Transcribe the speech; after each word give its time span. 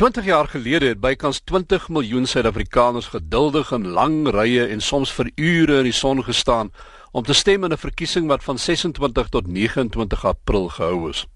20 0.00 0.24
jaar 0.24 0.48
gelede 0.48 0.86
het 0.86 1.00
bykans 1.00 1.42
20 1.44 1.88
miljoen 1.92 2.26
Suid-Afrikaners 2.26 3.10
geduldig 3.12 3.68
in 3.76 3.88
lang 3.92 4.30
rye 4.32 4.62
en 4.72 4.80
soms 4.80 5.10
vir 5.12 5.28
ure 5.36 5.76
in 5.82 5.88
die 5.90 5.92
son 5.92 6.22
gestaan 6.24 6.70
om 7.12 7.26
te 7.28 7.36
stem 7.36 7.66
in 7.68 7.72
'n 7.72 7.82
verkiesing 7.82 8.26
wat 8.26 8.44
van 8.44 8.58
26 8.58 9.28
tot 9.28 9.46
29 9.46 10.24
April 10.24 10.68
gehou 10.68 11.10
is. 11.10 11.26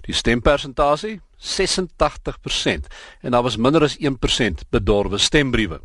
Die 0.00 0.14
stempersentasie 0.14 1.20
86% 1.38 2.90
en 3.20 3.30
daar 3.30 3.42
was 3.42 3.56
minder 3.56 3.82
as 3.82 3.96
1% 3.98 4.66
bedorwe 4.70 5.18
stembriewe. 5.18 5.80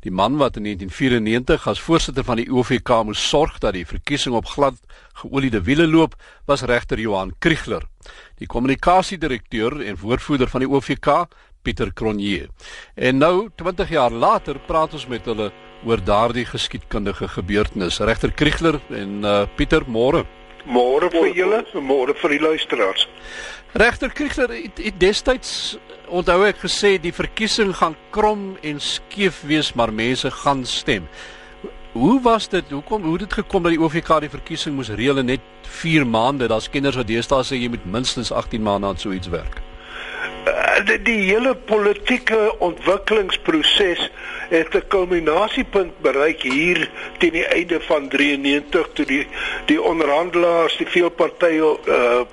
Die 0.00 0.10
man 0.10 0.36
wat 0.40 0.56
in 0.56 0.64
1994 0.68 1.68
as 1.68 1.80
voorsitter 1.80 2.24
van 2.24 2.40
die 2.40 2.48
OVK 2.50 3.02
moes 3.04 3.28
sorg 3.28 3.58
dat 3.58 3.76
die 3.76 3.86
verkiesing 3.86 4.34
op 4.34 4.46
glad 4.46 4.78
geoliede 5.22 5.62
wiele 5.62 5.86
loop, 5.86 6.14
was 6.46 6.62
regter 6.62 6.98
Johan 6.98 7.34
Kriegler. 7.38 7.86
Die 8.38 8.46
kommunikasiedirekteur 8.46 9.80
en 9.86 9.98
woordvoerder 10.00 10.48
van 10.48 10.64
die 10.64 10.70
OVK, 10.70 11.26
Pieter 11.62 11.92
Cronje. 11.94 12.48
En 12.94 13.18
nou 13.18 13.48
20 13.56 13.88
jaar 13.88 14.10
later 14.10 14.58
praat 14.66 14.92
ons 14.98 15.06
met 15.06 15.24
hulle 15.30 15.52
oor 15.86 16.02
daardie 16.02 16.44
geskiedkundige 16.46 17.28
gebeurtenis. 17.28 18.00
Regter 18.02 18.32
Kriegler 18.32 18.80
en 18.90 19.22
uh, 19.22 19.42
Pieter 19.56 19.86
môre. 19.86 20.24
Môre 20.64 21.10
vir 21.10 21.32
julle, 21.34 21.64
môre 21.74 22.14
vir 22.14 22.36
die 22.36 22.42
luisteraars. 22.42 23.06
Regter 23.72 24.12
Kriegler 24.12 24.52
het, 24.52 24.78
het 24.78 24.98
destyds 25.00 25.78
onthou 26.12 26.42
ek 26.46 26.60
gesê 26.62 26.98
die 27.00 27.14
verkiesing 27.14 27.72
gaan 27.78 27.96
krom 28.14 28.52
en 28.62 28.80
skeef 28.80 29.40
wees, 29.48 29.72
maar 29.74 29.92
mense 29.92 30.30
gaan 30.42 30.66
stem. 30.68 31.08
Hoe 31.92 32.20
was 32.24 32.48
dit? 32.48 32.70
Hoekom 32.70 33.02
hoe 33.02 33.16
het 33.18 33.26
dit 33.26 33.38
gekom 33.42 33.64
dat 33.64 33.74
die 33.74 33.80
OVK 33.80 34.20
die 34.24 34.32
verkiesing 34.32 34.76
moes 34.76 34.92
reël 34.92 35.20
in 35.20 35.32
net 35.34 35.44
4 35.82 36.06
maande? 36.06 36.48
Daar's 36.48 36.70
kinders 36.72 36.96
wat 36.96 37.10
deesdae 37.10 37.44
sê 37.44 37.58
jy 37.58 37.68
moet 37.72 37.84
minstens 37.84 38.32
18 38.32 38.62
maande 38.62 38.92
aan 38.92 39.00
so 39.00 39.12
iets 39.12 39.28
werk. 39.32 39.60
Uh, 40.82 40.88
die, 40.88 41.02
die 41.02 41.30
hele 41.30 41.54
politieke 41.54 42.58
ontwikkelingsproses 42.58 44.10
het 44.48 44.74
'n 44.74 44.86
kulminasiepunt 44.88 46.00
bereik 46.00 46.42
hier 46.42 46.90
teen 47.18 47.32
die 47.32 47.46
einde 47.46 47.80
van 47.80 48.08
93 48.08 48.88
toe 48.92 49.04
die 49.06 49.26
die 49.66 49.82
onderhandelaars, 49.82 50.76
die 50.76 50.86
veelpartye 50.86 51.78
uh 51.86 52.24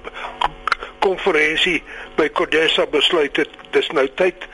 konferensie 1.00 1.84
by 2.16 2.30
Codesa 2.30 2.86
besluit 2.86 3.38
het 3.38 3.50
dis 3.72 3.88
nou 3.90 4.08
tyd 4.16 4.48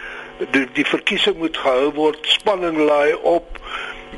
die, 0.52 0.67
die 0.73 0.86
verkiesing 0.86 1.38
moet 1.38 1.58
gehou 1.58 1.91
word 1.94 2.19
spanning 2.22 2.78
laai 2.78 3.16
op 3.16 3.58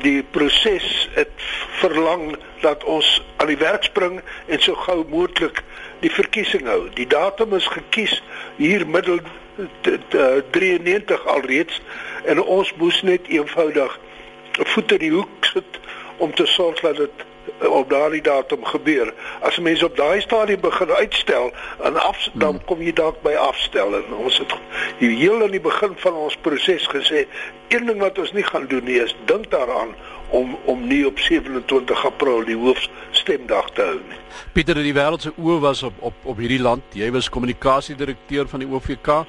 die 0.01 0.23
proses 0.23 1.09
het 1.13 1.31
verlang 1.79 2.35
dat 2.61 2.83
ons 2.83 3.21
aan 3.37 3.47
die 3.47 3.57
werk 3.57 3.83
spring 3.83 4.21
en 4.47 4.59
so 4.59 4.75
gou 4.75 5.05
moontlik 5.09 5.63
die 5.99 6.11
verkiesing 6.11 6.67
hou. 6.67 6.87
Die 6.93 7.07
datum 7.07 7.53
is 7.57 7.67
gekies 7.67 8.21
hier 8.57 8.85
middel 8.87 9.19
93 10.51 11.25
alreeds 11.25 11.81
en 12.25 12.41
ons 12.43 12.73
moes 12.77 13.01
net 13.01 13.27
eenvoudig 13.27 13.99
voet 14.73 14.91
in 14.91 15.01
die 15.01 15.13
hoek 15.13 15.49
sit 15.53 15.79
om 16.17 16.33
te 16.33 16.45
sorg 16.45 16.79
dat 16.85 16.97
dit 16.97 17.25
op 17.65 17.89
daardie 17.89 18.21
datum 18.21 18.65
gebeur. 18.65 19.13
As 19.41 19.59
mense 19.59 19.85
op 19.85 19.95
daai 19.97 20.21
stadium 20.21 20.61
begin 20.61 20.91
uitstel 20.91 21.51
en 21.83 22.01
af 22.01 22.29
dan 22.33 22.49
hmm. 22.49 22.65
kom 22.65 22.81
jy 22.81 22.93
dalk 22.93 23.21
by 23.21 23.33
afstel 23.33 23.95
en 23.97 24.13
ons 24.13 24.37
het 24.37 24.53
heel 24.99 25.41
aan 25.43 25.55
die 25.55 25.63
begin 25.63 25.95
van 26.03 26.13
ons 26.13 26.37
proses 26.41 26.87
gesê 26.93 27.25
een 27.73 27.85
ding 27.89 27.99
wat 27.99 28.19
ons 28.19 28.31
nie 28.31 28.45
gaan 28.45 28.67
doen 28.67 28.83
nie 28.83 29.01
is 29.01 29.15
dink 29.25 29.49
daaraan 29.51 29.95
om 30.29 30.57
om 30.65 30.87
nie 30.87 31.05
op 31.07 31.19
27 31.19 32.05
April 32.05 32.43
die 32.45 32.57
hoofstemdag 32.57 33.69
te 33.73 33.81
hou 33.81 33.99
nie. 33.99 34.19
Pieter, 34.53 34.79
die 34.83 34.95
wêreld 34.95 35.23
se 35.23 35.31
oë 35.35 35.59
was 35.63 35.83
op 35.87 35.93
op 35.99 36.25
op 36.27 36.41
hierdie 36.41 36.61
land. 36.61 36.83
Jy 36.93 37.11
was 37.15 37.29
kommunikasiedirekteur 37.29 38.49
van 38.51 38.63
die 38.63 38.69
OVK. 38.69 39.23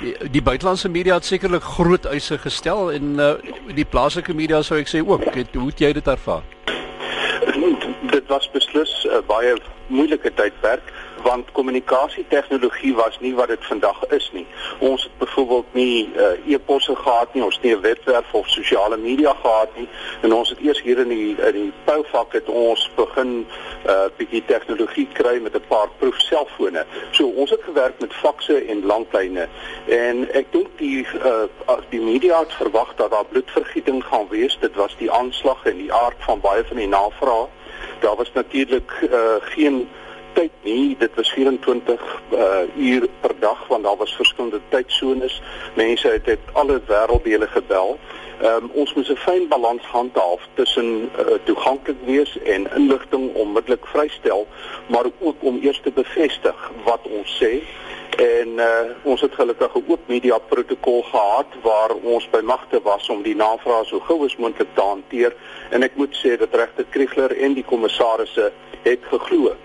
Die, 0.00 0.12
die 0.28 0.42
buitelandse 0.44 0.90
media 0.92 1.16
het 1.16 1.24
sekerlik 1.24 1.64
groot 1.64 2.04
eise 2.04 2.36
gestel 2.38 2.92
en 2.92 3.16
uh, 3.16 3.32
die 3.72 3.88
plaaslike 3.88 4.34
media 4.36 4.60
sou 4.62 4.76
ek 4.80 4.92
sê 4.92 5.00
ook. 5.00 5.24
Het, 5.32 5.56
hoe 5.56 5.70
het 5.72 5.80
jy 5.80 5.92
dit 5.96 6.12
ervaar? 6.12 6.44
Dit 8.26 8.34
was 8.34 8.50
beslis 8.50 9.04
'n 9.04 9.08
uh, 9.08 9.18
baie 9.26 9.54
moeilike 9.86 10.34
tydperk 10.34 10.82
want 11.22 11.52
kommunikasietegnologie 11.52 12.94
was 12.94 13.18
nie 13.20 13.34
wat 13.34 13.48
dit 13.48 13.64
vandag 13.64 14.06
is 14.06 14.30
nie. 14.32 14.46
Ons 14.78 15.02
het 15.02 15.18
byvoorbeeld 15.18 15.74
nie 15.74 16.10
uh, 16.16 16.52
e-posse 16.54 16.96
gehad 16.96 17.34
nie, 17.34 17.44
ons 17.44 17.54
het 17.54 17.64
nie 17.64 17.74
'n 17.74 17.80
webwerf 17.80 18.32
of 18.32 18.48
sosiale 18.48 18.96
media 18.96 19.34
gehad 19.34 19.76
nie 19.76 19.88
en 20.22 20.32
ons 20.32 20.48
het 20.48 20.58
eers 20.58 20.82
hier 20.82 20.98
in 20.98 21.08
die 21.08 21.36
in 21.48 21.52
die 21.52 21.72
pouvak 21.84 22.32
het 22.32 22.48
ons 22.48 22.90
begin 22.94 23.28
'n 23.28 23.46
uh, 23.86 24.06
bietjie 24.16 24.44
tegnologie 24.44 25.08
kry 25.12 25.38
met 25.42 25.54
'n 25.54 25.66
paar 25.68 25.88
proefselfone. 25.98 26.84
So 27.10 27.26
ons 27.26 27.50
het 27.50 27.62
gewerk 27.62 28.00
met 28.00 28.14
fakse 28.14 28.64
en 28.64 28.86
landlyne 28.86 29.48
en 29.86 30.32
ek 30.32 30.52
dink 30.52 30.68
die 30.76 31.06
uh, 31.24 31.78
die 31.88 32.00
media 32.00 32.38
het 32.38 32.52
verwag 32.52 32.94
dat 32.94 33.10
daar 33.10 33.24
bloedvergieting 33.24 34.04
gaan 34.04 34.28
wees. 34.28 34.58
Dit 34.60 34.74
was 34.74 34.96
die 34.98 35.10
aanslag 35.10 35.64
en 35.64 35.76
die 35.76 35.92
aard 35.92 36.18
van 36.18 36.40
baie 36.40 36.64
van 36.64 36.76
die 36.76 36.88
navrae. 36.88 37.46
Daar 38.00 38.16
was 38.16 38.32
natuurlik 38.32 38.92
uh, 39.10 39.18
geen 39.40 39.88
tyd 40.32 40.50
nie. 40.62 40.96
Dit 40.98 41.14
was 41.14 41.30
24 41.32 42.22
uh 42.32 42.38
uur 42.76 43.08
per 43.20 43.34
dag 43.38 43.66
want 43.68 43.84
daar 43.84 43.96
was 43.96 44.16
verskillende 44.16 44.60
tydsones. 44.68 45.42
Mense 45.74 46.08
het 46.08 46.28
uit 46.28 46.38
alle 46.52 46.80
wêrelddele 46.86 47.48
gebel. 47.48 47.98
Ehm 48.40 48.64
um, 48.64 48.70
ons 48.72 48.94
moet 48.94 49.08
'n 49.08 49.16
fyn 49.16 49.48
balans 49.48 49.82
handhaaf 49.82 50.48
tussen 50.54 51.10
uh, 51.18 51.34
toeganklik 51.44 51.96
wees 52.04 52.38
en 52.42 52.68
inligting 52.74 53.34
onmiddellik 53.34 53.86
vrystel, 53.86 54.46
maar 54.86 55.04
ook 55.18 55.36
om 55.40 55.58
eers 55.62 55.80
te 55.80 55.90
bevestig 55.90 56.72
wat 56.84 57.00
ons 57.02 57.42
sê. 57.42 57.62
En 58.16 58.48
uh, 58.48 58.66
ons 59.02 59.20
het 59.20 59.34
gelukkig 59.34 59.74
'n 59.74 59.84
oop 59.88 60.00
media 60.06 60.38
protokol 60.38 61.02
gehad 61.02 61.46
waar 61.62 61.90
ons 62.02 62.30
by 62.30 62.40
magte 62.40 62.80
was 62.82 63.08
om 63.08 63.22
die 63.22 63.36
navrae 63.36 63.84
so 63.84 64.00
gou 64.00 64.24
as 64.24 64.36
moontlik 64.36 64.74
te 64.74 64.80
hanteer 64.80 65.36
en 65.70 65.82
ek 65.82 65.96
moet 65.96 66.16
sê 66.16 66.36
dat 66.36 66.54
regter 66.54 66.84
Kriegler 66.90 67.36
en 67.36 67.54
die 67.54 67.64
kommissarisse 67.64 68.52
het 68.82 69.00
geglo 69.10 69.56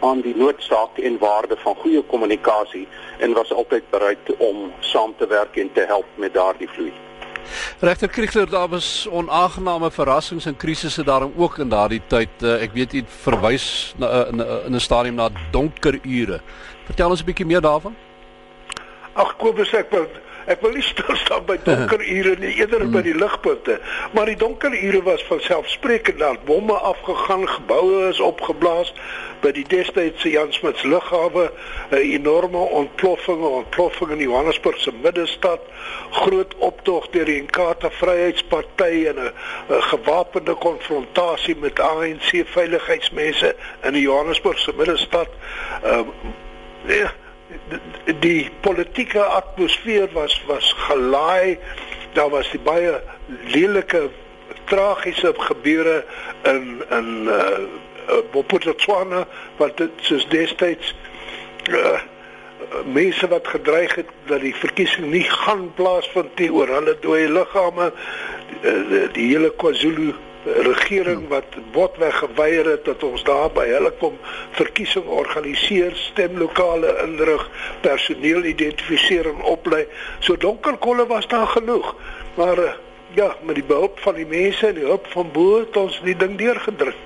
aan 0.00 0.20
die 0.20 0.36
noodsaak 0.36 0.98
en 0.98 1.18
waarde 1.18 1.56
van 1.56 1.74
goeie 1.74 2.02
kommunikasie 2.02 2.88
en 3.18 3.32
was 3.32 3.52
altyd 3.52 3.90
bereid 3.90 4.36
om 4.38 4.72
saam 4.80 5.14
te 5.16 5.26
werk 5.26 5.56
en 5.56 5.72
te 5.72 5.80
help 5.80 6.06
met 6.14 6.34
daardie 6.34 6.68
vloei. 6.68 7.05
Regter 7.80 8.08
Kriegler, 8.08 8.50
daar 8.50 8.68
was 8.68 9.06
onaangename 9.10 9.90
verrassings 9.90 10.46
en 10.46 10.56
krisisse 10.56 11.04
daarom 11.04 11.32
ook 11.36 11.58
in 11.58 11.68
daardie 11.68 12.02
tyd. 12.06 12.42
Eh, 12.42 12.62
ek 12.62 12.72
weet 12.72 12.92
jy 12.92 13.04
verwys 13.22 13.94
na 13.98 14.08
eh, 14.08 14.32
in, 14.32 14.40
in 14.66 14.74
'n 14.74 14.80
stadium 14.80 15.14
na 15.14 15.28
donker 15.50 15.98
ure. 16.02 16.40
Vertel 16.86 17.10
ons 17.10 17.20
'n 17.22 17.26
bietjie 17.26 17.46
meer 17.46 17.60
daarvan. 17.60 17.96
Ag, 19.12 19.36
Kobus, 19.36 19.72
ek 19.72 19.90
Ek 20.46 20.60
wil 20.62 20.76
nie 20.78 20.84
stil 20.86 21.16
staan 21.18 21.42
by 21.48 21.56
donker 21.66 22.02
ure 22.06 22.36
nie, 22.38 22.52
eerder 22.60 22.84
by 22.94 23.00
die 23.02 23.14
ligpunte. 23.18 23.80
Maar 24.14 24.30
die 24.30 24.38
donker 24.38 24.74
ure 24.78 25.02
was 25.02 25.24
van 25.26 25.40
selfsprekend 25.42 26.20
daar 26.22 26.38
bomme 26.46 26.76
afgegaan, 26.86 27.48
geboue 27.50 28.04
is 28.08 28.20
opgeblaas 28.22 28.92
by 29.42 29.50
die 29.56 29.64
destydse 29.66 30.30
Jan 30.30 30.52
Smuts 30.54 30.86
lughawe, 30.86 31.50
'n 31.90 31.98
enorme 31.98 32.62
ontploffing, 32.78 33.42
ontploffing 33.42 34.14
in 34.14 34.22
Johannesburg 34.28 34.78
se 34.80 34.92
middestad, 35.02 35.60
groot 36.10 36.54
optog 36.58 37.10
deur 37.10 37.24
die 37.24 37.40
Inkatha 37.42 37.90
Vryheidsparty 37.90 39.06
en 39.10 39.18
'n 39.18 39.32
gewapende 39.90 40.54
konfrontasie 40.54 41.56
met 41.56 41.80
ANC 41.80 42.46
veiligheidsmense 42.46 43.54
in 43.82 43.92
die 43.92 44.02
Johannesburg 44.02 44.58
se 44.58 44.72
middestad. 44.76 45.28
Ehm 45.82 46.06
uh, 46.86 46.96
ja, 46.96 47.10
die, 48.04 48.18
die 48.20 48.50
politieke 48.60 49.24
atmosfeer 49.24 50.08
was 50.12 50.42
was 50.46 50.72
gelaai. 50.88 51.58
Daar 52.12 52.30
was 52.30 52.50
die 52.50 52.60
baie 52.60 53.00
lelike 53.52 54.08
tragiese 54.64 55.34
gebeure 55.36 56.04
in 56.42 56.82
in 56.90 57.28
uh 57.28 57.58
Botswana 58.32 59.26
wat 59.56 59.76
dit 59.76 59.90
soos 60.00 60.28
destyds 60.28 60.94
uh 61.70 61.98
mense 62.84 63.28
wat 63.28 63.48
gedreig 63.48 63.94
het 63.94 64.08
dat 64.26 64.40
die 64.40 64.54
verkiesing 64.54 65.10
nie 65.10 65.24
gaan 65.30 65.68
plaasvind 65.74 66.38
nie 66.38 66.50
oor 66.52 66.70
hulle 66.70 66.96
dooie 67.00 67.28
liggame 67.30 67.92
die, 68.62 68.72
die, 68.90 69.02
die 69.12 69.26
hele 69.30 69.50
KwaZulu 69.60 70.14
regering 70.46 71.28
wat 71.28 71.56
botweg 71.72 72.18
geweier 72.18 72.70
het 72.70 72.84
dat 72.84 73.02
ons 73.02 73.24
daar 73.26 73.50
by 73.50 73.66
hulle 73.66 73.90
kom 74.00 74.18
verkiesing 74.58 75.06
organiseer, 75.06 75.96
stemlokale 75.96 76.94
inrig, 77.04 77.48
personeel 77.80 78.44
identifiseer 78.44 79.30
en 79.32 79.42
oplei. 79.42 79.84
So 80.20 80.36
donker 80.36 80.76
kolle 80.76 81.06
was 81.06 81.26
daar 81.28 81.46
genoeg. 81.46 81.94
Maar 82.36 82.58
eh, 82.58 82.72
ja, 83.14 83.34
met 83.42 83.54
die 83.54 83.64
behulp 83.64 83.98
van 84.04 84.14
die 84.14 84.26
mense 84.26 84.66
en 84.66 84.74
die 84.74 84.86
hulp 84.86 85.06
van 85.12 85.30
bo 85.32 85.60
het 85.60 85.76
ons 85.76 86.00
die 86.04 86.16
ding 86.16 86.36
deurgedruk. 86.38 86.98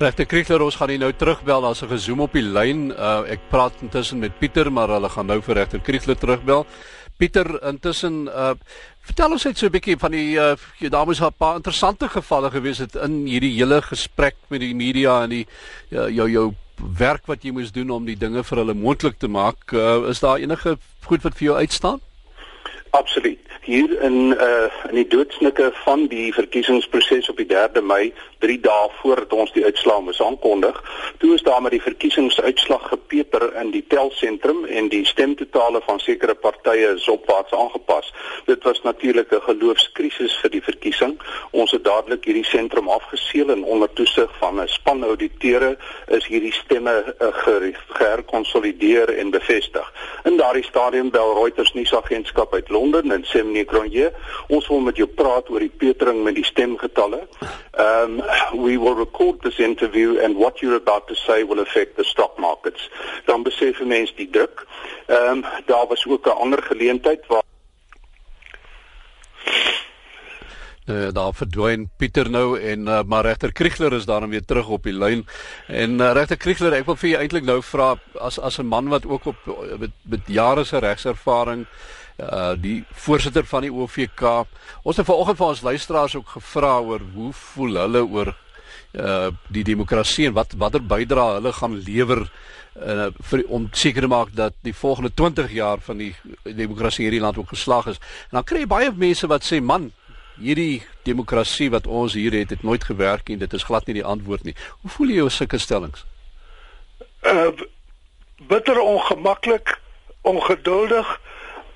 Regte 0.00 0.26
Kriegler, 0.26 0.62
ons 0.64 0.76
gaan 0.76 0.92
nou 0.98 1.12
terugbel 1.12 1.66
as 1.66 1.82
'n 1.82 1.88
gezoom 1.88 2.20
op 2.20 2.32
die 2.32 2.42
lyn. 2.42 2.90
Uh, 2.90 3.22
ek 3.30 3.40
praat 3.48 3.72
intussen 3.80 4.18
met 4.18 4.38
Pieter, 4.38 4.72
maar 4.72 4.88
hulle 4.88 5.08
gaan 5.08 5.26
nou 5.26 5.40
vir 5.42 5.54
regter 5.54 5.80
Kriegler 5.80 6.18
terugbel. 6.18 6.66
Pieter, 7.20 7.52
intussen 7.68 8.24
uh 8.28 8.54
vertel 9.10 9.32
ons 9.34 9.44
net 9.44 9.58
so 9.58 9.66
'n 9.66 9.74
bietjie 9.74 9.98
van 9.98 10.12
die 10.14 10.38
uh 10.40 10.56
daar 10.88 11.06
moes 11.06 11.20
'n 11.20 11.36
paar 11.36 11.56
interessante 11.56 12.08
gevalle 12.08 12.50
gewees 12.50 12.78
het 12.78 12.96
in 12.96 13.26
hierdie 13.26 13.52
hele 13.58 13.82
gesprek 13.82 14.36
met 14.48 14.60
die 14.60 14.74
media 14.74 15.22
en 15.24 15.30
die 15.30 15.46
uh, 15.90 16.08
jou 16.08 16.28
jou 16.30 16.46
werk 16.98 17.26
wat 17.26 17.44
jy 17.44 17.52
moes 17.52 17.72
doen 17.72 17.90
om 17.90 18.04
die 18.04 18.16
dinge 18.16 18.42
vir 18.44 18.58
hulle 18.58 18.74
moontlik 18.74 19.18
te 19.18 19.28
maak. 19.28 19.72
Uh, 19.72 20.08
is 20.08 20.20
daar 20.20 20.38
enige 20.38 20.78
goed 21.04 21.22
wat 21.22 21.36
vir 21.36 21.44
jou 21.44 21.56
uitstaan? 21.56 22.00
Absoluut. 22.90 23.49
Hier 23.60 24.02
in 24.02 24.32
uh 24.32 24.68
in 24.88 24.94
die 24.94 25.06
doodsnike 25.06 25.70
van 25.84 26.06
die 26.06 26.32
verkiesingsproses 26.32 27.28
op 27.28 27.36
die 27.36 27.46
3de 27.46 27.82
Mei, 27.84 28.12
3 28.40 28.56
dae 28.64 28.86
voordat 29.02 29.32
ons 29.36 29.52
die 29.52 29.64
uitslae 29.64 30.00
moes 30.00 30.20
aankondig, 30.24 30.78
toe 31.20 31.34
is 31.34 31.44
daar 31.44 31.60
met 31.62 31.74
die 31.76 31.82
verkiesingsuitslag 31.82 32.88
gepeper 32.88 33.44
in 33.60 33.70
die 33.74 33.84
telsentrum 33.92 34.64
en 34.64 34.88
die 34.88 35.04
stemtotale 35.04 35.82
van 35.84 36.00
sekere 36.00 36.34
partye 36.34 36.94
is 36.94 37.08
opwaarts 37.12 37.52
aangepas. 37.52 38.08
Dit 38.46 38.64
was 38.64 38.80
natuurlik 38.82 39.32
'n 39.32 39.44
geloofskrisis 39.44 40.38
vir 40.40 40.50
die 40.50 40.62
verkiesing. 40.62 41.20
Ons 41.50 41.70
het 41.70 41.84
dadelik 41.84 42.24
hierdie 42.24 42.48
sentrum 42.48 42.88
afgeseël 42.88 43.50
en 43.50 43.64
onder 43.64 43.92
toesig 43.92 44.30
van 44.38 44.60
'n 44.60 44.68
span 44.68 45.04
auditeure 45.04 45.76
is 46.08 46.26
hierdie 46.26 46.52
stemme 46.52 47.14
uh, 47.20 47.28
geherkonsolideer 47.88 49.18
en 49.18 49.30
bevestig. 49.30 49.92
In 50.24 50.36
daardie 50.36 50.64
stadium 50.64 51.10
bel 51.10 51.34
Reuters 51.34 51.72
nuusagentskap 51.72 52.54
uit 52.54 52.68
Londen 52.68 53.12
en 53.12 53.24
sê 53.24 53.48
meneer 53.60 53.64
Cronje, 53.64 54.12
ons 54.48 54.68
wil 54.68 54.80
met 54.80 54.96
jou 54.96 55.06
praat 55.08 55.48
oor 55.50 55.60
die 55.60 55.72
petering 55.72 56.22
met 56.24 56.34
die 56.34 56.44
stemgetalle. 56.44 57.26
Um 57.78 58.20
we 58.56 58.78
will 58.78 58.96
record 58.96 59.40
this 59.42 59.58
interview 59.58 60.18
and 60.22 60.36
what 60.36 60.60
you're 60.60 60.76
about 60.76 61.06
to 61.08 61.14
say 61.14 61.44
will 61.44 61.60
affect 61.60 61.96
the 61.96 62.04
stock 62.04 62.38
markets. 62.38 62.90
Dan 63.26 63.42
besef 63.42 63.80
mense 63.80 64.14
die 64.16 64.30
druk. 64.30 64.66
Um 65.08 65.44
daar 65.66 65.86
was 65.88 66.06
ook 66.06 66.26
'n 66.26 66.40
ander 66.40 66.62
geleentheid 66.62 67.26
waar 67.26 67.42
Uh, 70.88 71.10
daar 71.12 71.34
verdwyn 71.36 71.90
Pieter 72.00 72.30
nou 72.30 72.58
en 72.58 72.86
uh, 72.88 73.02
maar 73.06 73.24
regter 73.24 73.52
Kriegler 73.52 73.92
is 73.92 74.06
daarom 74.08 74.30
weer 74.30 74.44
terug 74.44 74.68
op 74.68 74.82
die 74.88 74.96
lyn. 74.96 75.26
En 75.68 76.00
uh, 76.00 76.12
regter 76.16 76.36
Kriegler, 76.40 76.72
ek 76.72 76.86
wil 76.88 76.96
vir 76.96 77.10
jou 77.10 77.20
eintlik 77.20 77.44
nou 77.44 77.60
vra 77.62 77.90
as 78.18 78.38
as 78.40 78.58
'n 78.58 78.66
man 78.66 78.88
wat 78.88 79.06
ook 79.06 79.26
op 79.26 79.36
met, 79.78 79.92
met 80.02 80.20
jare 80.26 80.64
se 80.64 80.78
regservaring 80.78 81.66
uh 82.20 82.54
die 82.56 82.84
voorsitter 82.92 83.44
van 83.44 83.62
die 83.62 83.72
OVK. 83.72 84.46
Ons 84.82 84.96
het 84.96 85.06
vanoggend 85.06 85.38
vir 85.38 85.46
ons 85.46 85.62
luisteraars 85.62 86.16
ook 86.16 86.28
gevra 86.28 86.78
oor 86.80 87.00
hoe 87.14 87.32
voel 87.32 87.80
hulle 87.84 88.04
oor 88.04 88.34
uh 88.92 89.30
die 89.48 89.64
demokrasie 89.64 90.26
en 90.26 90.34
wat 90.34 90.56
watter 90.58 90.82
bydrae 90.82 91.38
hulle 91.38 91.52
gaan 91.52 91.78
lewer 91.86 92.24
uh 92.76 93.08
vir 93.30 93.44
om 93.48 93.68
seker 93.72 94.02
te 94.06 94.10
maak 94.10 94.34
dat 94.34 94.54
die 94.66 94.74
volgende 94.74 95.12
20 95.14 95.52
jaar 95.52 95.80
van 95.80 95.98
die 95.98 96.14
demokrasie 96.44 97.04
hierdie 97.06 97.22
land 97.22 97.38
ook 97.38 97.54
geslaag 97.54 97.86
is. 97.86 98.02
En 98.30 98.40
dan 98.40 98.44
kry 98.44 98.64
jy 98.64 98.66
baie 98.66 98.92
mense 98.92 99.26
wat 99.26 99.46
sê 99.46 99.60
man, 99.62 99.92
hierdie 100.40 100.82
demokrasie 101.02 101.70
wat 101.70 101.86
ons 101.86 102.14
hier 102.18 102.32
het, 102.32 102.50
het 102.50 102.62
nooit 102.62 102.84
gewerk 102.84 103.28
nie. 103.28 103.36
Dit 103.40 103.52
is 103.52 103.66
glad 103.68 103.86
nie 103.86 104.00
die 104.00 104.04
antwoord 104.04 104.44
nie. 104.48 104.56
Hoe 104.82 104.90
voel 104.90 105.12
jy 105.12 105.26
oor 105.26 105.34
sulke 105.34 105.58
stellings? 105.58 106.04
Uh 107.22 107.52
bitter 108.48 108.78
ongemaklik, 108.80 109.76
ongeduldig 110.24 111.20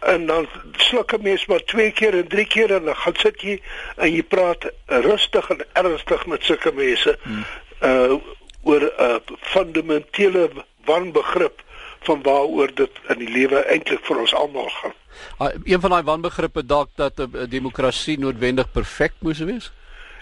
en 0.01 0.27
dan 0.27 0.49
sluk 0.77 1.13
'n 1.13 1.23
mens 1.23 1.47
maar 1.47 1.65
twee 1.65 1.91
keer 1.91 2.15
en 2.15 2.29
drie 2.29 2.47
keer 2.47 2.73
en 2.75 2.85
dan 2.85 2.97
gaan 2.97 3.17
sit 3.17 3.41
jy 3.41 3.61
en 3.97 4.13
jy 4.13 4.23
praat 4.23 4.65
rustig 4.87 5.51
en 5.51 5.61
ernstig 5.73 6.27
met 6.27 6.45
sulke 6.45 6.73
mense 6.73 7.19
hmm. 7.23 7.45
uh 7.83 8.17
oor 8.63 8.81
'n 8.81 8.93
uh, 9.01 9.17
fundamentele 9.41 10.51
wanbegrip 10.85 11.63
van 12.05 12.23
waaroor 12.23 12.75
dit 12.75 13.01
in 13.09 13.19
die 13.19 13.31
lewe 13.31 13.65
eintlik 13.73 14.05
vir 14.05 14.21
ons 14.21 14.35
almal 14.35 14.69
gaan. 14.81 14.95
Uh, 15.41 15.49
een 15.65 15.81
van 15.81 15.91
daai 15.91 16.03
wanbegrippe 16.03 16.67
dalk 16.67 16.91
dat 16.95 17.19
'n 17.19 17.31
uh, 17.35 17.49
demokrasie 17.49 18.19
noodwendig 18.19 18.71
perfek 18.73 19.13
moes 19.21 19.39
wees? 19.39 19.73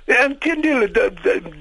En 0.04 0.38
teendeel, 0.38 0.88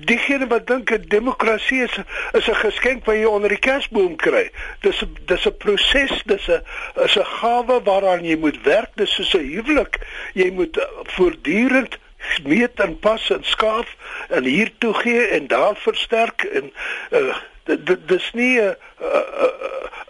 diegene 0.05 0.47
wat 0.47 0.67
dink 0.67 0.89
'n 0.91 1.05
demokrasie 1.07 1.83
is 1.83 1.97
is 2.31 2.47
'n 2.47 2.55
geskenk 2.55 3.05
wat 3.05 3.15
jy 3.15 3.23
onder 3.23 3.49
die 3.49 3.59
kersboom 3.59 4.15
kry. 4.15 4.51
Dis 4.79 5.03
dis 5.25 5.45
'n 5.45 5.57
proses, 5.57 6.23
dis 6.25 6.47
'n 6.47 6.61
is 7.03 7.15
'n 7.15 7.25
gawe 7.25 7.81
waaraan 7.83 8.25
jy 8.25 8.37
moet 8.37 8.61
werk, 8.63 8.89
dis 8.95 9.13
soos 9.13 9.33
'n 9.33 9.45
huwelik. 9.45 9.99
Jy 10.33 10.49
moet 10.51 10.77
uh, 10.77 10.83
voortdurend 11.03 11.97
meet 12.43 12.79
en 12.79 12.99
pas 12.99 13.29
en 13.29 13.43
skaaf 13.43 13.95
en 14.29 14.43
hier 14.43 14.71
toe 14.77 14.93
gee 14.93 15.27
en 15.27 15.47
daar 15.47 15.75
versterk 15.75 16.43
en 16.43 16.73
uh, 17.11 17.35
dit 17.65 18.07
dis 18.07 18.31
nie 18.33 18.59
'n 18.61 18.75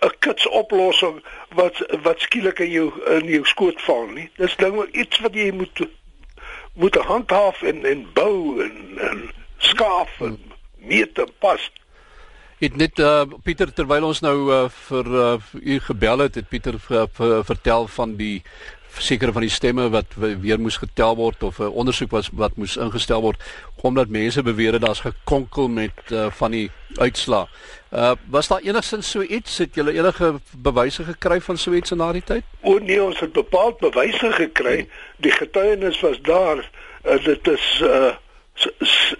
'n 0.02 0.14
kits 0.20 0.48
oplossing 0.48 1.22
wat 1.50 1.78
wat 2.04 2.20
skielik 2.20 2.60
in 2.60 2.72
jou 2.72 2.88
in 3.18 3.28
jou 3.28 3.46
skoot 3.46 3.82
val 3.82 4.08
nie. 4.08 4.30
Dis 4.38 4.56
ding 4.56 4.80
iets 4.92 5.20
wat 5.20 5.34
jy 5.34 5.52
moet 5.52 5.86
moet 6.74 6.96
handhaaf 6.96 7.62
en 7.62 7.86
en 7.86 8.08
bou 8.14 8.64
en 8.64 8.98
en 9.10 9.30
skaaf 9.58 10.20
en 10.20 10.40
meet 10.78 11.20
en 11.20 11.32
pas. 11.40 11.72
Het 12.62 12.76
net 12.78 13.00
uh, 13.00 13.24
Pieter 13.44 13.74
terwyl 13.74 14.06
ons 14.06 14.20
nou 14.22 14.38
uh, 14.54 14.66
vir 14.88 15.08
uh, 15.08 15.38
u 15.62 15.80
gebel 15.80 16.26
het, 16.28 16.36
het 16.36 16.50
Pieter 16.50 16.78
uh, 16.90 17.06
vertel 17.44 17.88
van 17.88 18.16
die 18.16 18.44
sekere 18.98 19.32
van 19.32 19.42
die 19.42 19.50
stemme 19.50 19.90
wat 19.90 20.06
weer 20.18 20.60
moes 20.60 20.78
getel 20.78 21.16
word 21.16 21.44
of 21.44 21.60
'n 21.60 21.64
uh, 21.64 21.76
ondersoek 21.76 22.12
was 22.12 22.30
wat 22.34 22.56
moes 22.56 22.78
ingestel 22.78 23.22
word 23.22 23.42
omdat 23.82 24.10
mense 24.10 24.44
beweer 24.44 24.74
het 24.74 24.82
daar's 24.82 25.00
gekonkel 25.00 25.68
met 25.68 25.92
uh, 26.12 26.28
van 26.32 26.52
die 26.52 26.72
uitslaa. 26.96 27.48
Uh 27.94 28.12
was 28.30 28.48
daar 28.48 28.62
enigsins 28.62 29.12
so 29.12 29.22
iets 29.22 29.58
het 29.58 29.76
julle 29.76 29.94
enige 29.94 30.40
bewyse 30.58 31.04
gekry 31.04 31.42
van 31.42 31.58
so 31.58 31.74
iets 31.74 31.92
in 31.92 31.98
daardie 31.98 32.24
tyd? 32.24 32.44
O 32.62 32.78
nee, 32.78 33.04
ons 33.04 33.20
het 33.20 33.32
bepaald 33.32 33.80
bewyse 33.80 34.32
gekry. 34.32 34.88
Die 35.18 35.32
getuienis 35.32 36.00
was 36.00 36.22
daar. 36.22 36.70
Uh, 37.04 37.24
dit 37.24 37.48
is 37.48 37.82
uh 37.84 38.16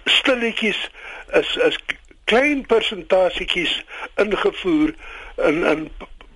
stilletjies 0.04 0.90
is 1.32 1.56
is 1.56 1.78
klein 2.24 2.66
persentasietjies 2.66 3.84
ingevoer 4.16 4.94
in 5.36 5.64
in 5.64 5.90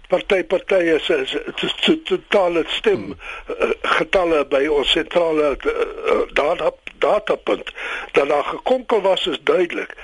party 0.09 0.45
partye 0.45 0.99
se 0.99 1.23
se 1.27 1.97
totale 2.05 2.65
stem 2.67 3.05
hmm. 3.05 3.15
uh, 3.49 3.71
getalle 3.99 4.45
by 4.51 4.67
ons 4.67 4.91
sentrale 4.91 5.57
uh, 5.57 6.21
data 6.33 6.73
datapunt. 6.99 7.73
Dat 8.13 8.29
daar 8.29 8.45
gekonkel 8.45 9.01
was 9.01 9.27
is 9.27 9.39
duidelik. 9.43 9.97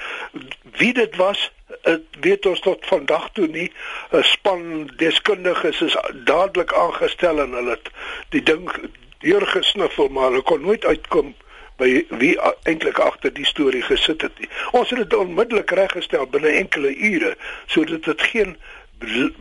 Wie 0.76 0.93
dit 0.93 1.16
was 1.16 1.50
dit 1.82 2.00
weet 2.20 2.46
ons 2.46 2.60
tot 2.60 2.87
vandag 2.87 3.31
toe 3.32 3.46
nie. 3.46 3.72
'n 4.10 4.22
span 4.22 4.90
deskundiges 4.96 5.81
is 5.81 5.96
dadelik 6.25 6.72
aangestel 6.72 7.40
en 7.40 7.52
hulle 7.52 7.70
het 7.70 7.90
die 8.28 8.43
ding 8.43 8.70
deurgesniffel 9.19 10.08
maar 10.08 10.31
hulle 10.31 10.43
kon 10.43 10.60
nooit 10.60 10.84
uitkom 10.84 11.34
by 11.76 12.04
wie 12.08 12.34
eintlik 12.62 12.99
agter 12.99 13.32
die 13.34 13.46
storie 13.46 13.82
gesit 13.82 14.22
het 14.22 14.38
nie. 14.38 14.49
Ons 14.70 14.90
het 14.90 14.99
dit 14.99 15.14
onmiddellik 15.14 15.70
reggestel 15.70 16.26
binne 16.26 16.49
enkele 16.49 16.94
ure 16.96 17.37
sodat 17.66 18.04
dit 18.04 18.22
geen 18.22 18.56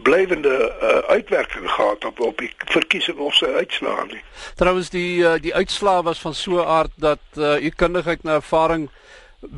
blywende 0.02 0.54
uh, 0.82 0.98
uitwerking 0.98 1.70
gehad 1.72 2.06
op 2.06 2.20
op 2.20 2.38
die 2.38 2.52
verkiesing 2.58 3.18
of 3.18 3.36
sy 3.36 3.46
uitslae 3.46 4.06
nie. 4.08 4.22
Trouwens 4.56 4.90
die 4.90 5.22
uh, 5.22 5.36
die 5.42 5.54
uitslae 5.56 6.04
was 6.04 6.22
van 6.22 6.34
so 6.34 6.62
'n 6.62 6.68
aard 6.68 6.92
dat 6.96 7.24
uh, 7.38 7.64
u 7.64 7.70
kundigheid 7.70 8.24
na 8.24 8.34
ervaring 8.34 8.90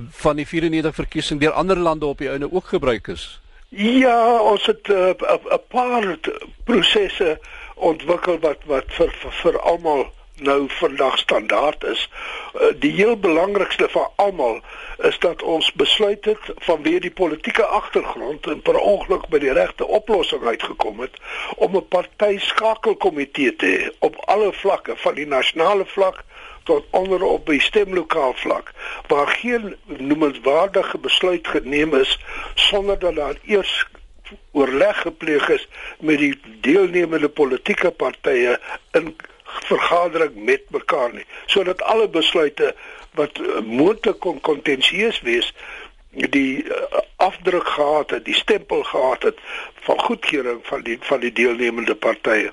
van 0.10 0.36
die 0.36 0.48
94 0.48 0.96
verkiesing 0.96 1.40
deur 1.40 1.52
ander 1.52 1.78
lande 1.78 2.06
op 2.06 2.18
die 2.18 2.30
einde 2.30 2.52
ook 2.52 2.66
gebruik 2.66 3.08
is. 3.08 3.42
Ja, 3.70 4.40
ons 4.40 4.66
het 4.66 4.88
'n 4.88 5.16
uh, 5.20 5.58
paar 5.68 6.18
prosesse 6.64 7.40
ontwikkel 7.76 8.40
wat 8.40 8.58
wat 8.66 8.86
vir 8.88 9.12
vir, 9.12 9.32
vir 9.32 9.60
almal 9.60 10.12
nou 10.36 10.66
vandag 10.70 11.18
standaard 11.18 11.84
is. 11.84 12.10
Uh, 12.56 12.62
die 12.80 12.92
heel 12.92 13.18
belangrikste 13.18 13.90
van 13.90 14.10
almal 14.16 14.62
is 14.98 15.20
dat 15.20 15.44
ons 15.44 15.74
besluit 15.74 16.26
het 16.26 16.52
vanweë 16.66 17.00
die 17.00 17.12
politieke 17.12 17.66
agtergrond 17.66 18.48
en 18.48 18.62
per 18.62 18.80
ongeluk 18.80 19.28
by 19.30 19.40
die 19.44 19.54
regte 19.54 19.88
oplossing 19.88 20.46
uitgekom 20.46 21.00
het 21.00 21.18
om 21.56 21.76
'n 21.78 21.88
party 21.88 22.38
skakelkomitee 22.40 23.56
te 23.56 23.66
hê 23.66 23.92
op 24.00 24.16
alle 24.26 24.54
vlakke 24.54 24.96
van 24.98 25.14
die 25.14 25.28
nasionale 25.28 25.86
vlak 25.86 26.24
tot 26.64 26.86
onder 26.90 27.24
op 27.24 27.46
die 27.46 27.62
stemlokaal 27.62 28.34
vlak 28.34 28.72
waar 29.08 29.28
geen 29.28 29.76
noemenswaardige 29.86 30.98
besluit 30.98 31.48
geneem 31.48 31.96
is 31.96 32.20
sonder 32.54 33.00
dat 33.00 33.16
daar 33.16 33.36
eers 33.46 33.88
oorleg 34.52 35.02
gepleeg 35.02 35.50
is 35.50 35.68
met 36.00 36.18
die 36.18 36.40
deelnemende 36.62 37.30
politieke 37.30 37.92
partye 37.92 38.60
in 38.92 39.16
vergadering 39.70 40.36
met 40.46 40.70
mekaar 40.70 41.14
nie 41.14 41.26
sodat 41.46 41.82
alle 41.82 42.10
besluite 42.10 42.76
wat 43.14 43.40
uh, 43.40 43.62
moontlik 43.62 44.20
kon 44.20 44.42
kontensieus 44.42 45.22
wees 45.22 45.54
die 46.14 46.64
uh, 46.64 46.74
afdruk 47.16 47.68
gehad 47.68 48.10
het, 48.10 48.26
die 48.26 48.36
stempel 48.36 48.84
gehad 48.84 49.24
het 49.24 49.38
van 49.86 50.00
goedkeuring 50.00 50.60
van 50.64 50.82
die 50.82 50.98
van 51.02 51.20
die 51.20 51.32
deelnemende 51.32 51.96
partye. 51.96 52.52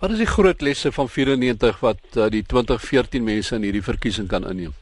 Wat 0.00 0.10
is 0.10 0.18
die 0.18 0.26
groot 0.26 0.60
lesse 0.60 0.92
van 0.92 1.08
94 1.08 1.80
wat 1.80 2.00
uh, 2.16 2.26
die 2.32 2.42
2014 2.46 3.24
mense 3.24 3.54
in 3.54 3.62
hierdie 3.68 3.84
verkiesing 3.84 4.28
kan 4.28 4.48
inneem? 4.48 4.74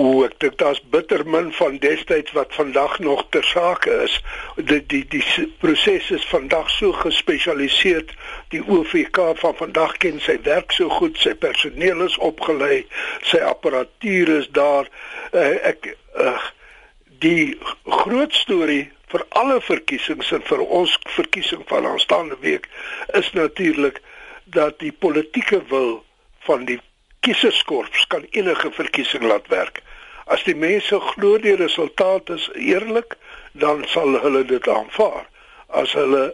O, 0.00 0.22
ek 0.24 0.38
dink 0.40 0.54
daar's 0.60 0.78
bitter 0.94 1.26
min 1.28 1.50
van 1.52 1.74
destyds 1.82 2.32
wat 2.32 2.54
vandag 2.56 2.98
nog 3.04 3.26
ter 3.34 3.44
sake 3.44 3.90
is. 4.06 4.14
Die 4.56 4.80
die 4.88 5.02
die 5.12 5.24
proses 5.60 6.06
is 6.16 6.24
vandag 6.30 6.70
so 6.72 6.94
gespesialiseer. 7.02 8.06
Die 8.54 8.62
OVK 8.64 9.20
van 9.42 9.58
vandag 9.58 9.98
ken 10.00 10.22
sy 10.24 10.38
werk 10.46 10.72
so 10.72 10.88
goed, 10.88 11.20
sy 11.20 11.34
personeel 11.42 12.00
is 12.06 12.16
opgelei, 12.30 12.86
sy 13.28 13.42
apparatuur 13.44 14.32
is 14.38 14.48
daar. 14.56 14.88
Uh, 15.34 15.58
ek 15.68 15.90
uh, 16.16 16.38
die 17.20 17.58
groot 17.84 18.32
storie 18.32 18.86
vir 19.12 19.26
alle 19.36 19.60
verkiesings 19.60 20.32
en 20.32 20.48
vir 20.48 20.64
ons 20.64 20.96
verkiesing 21.18 21.66
van 21.68 21.90
aanstaande 21.92 22.40
week 22.40 22.70
is 23.20 23.28
natuurlik 23.36 24.00
dat 24.56 24.80
die 24.80 24.94
politieke 24.96 25.60
wil 25.68 25.98
van 26.48 26.64
die 26.64 26.80
kieserskorps 27.20 28.06
kan 28.08 28.24
enige 28.30 28.72
verkiesing 28.72 29.28
laat 29.28 29.52
werk. 29.52 29.82
As 30.30 30.44
die 30.46 30.54
mense 30.54 31.00
glo 31.12 31.38
die 31.42 31.56
resultaat 31.58 32.30
is 32.30 32.46
eerlik, 32.54 33.16
dan 33.52 33.82
sal 33.90 34.14
hulle 34.22 34.44
dit 34.46 34.68
aanvaar. 34.68 35.26
As 35.66 35.92
hulle 35.98 36.30